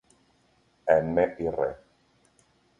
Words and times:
M. 0.87 1.35
il 1.37 1.49
Re. 1.51 1.79